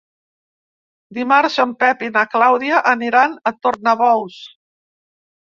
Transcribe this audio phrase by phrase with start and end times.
[1.17, 4.41] Dimarts en Pep i na Clàudia aniran a Tornabous.